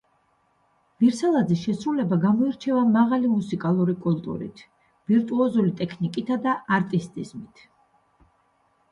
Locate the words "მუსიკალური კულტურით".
3.33-4.63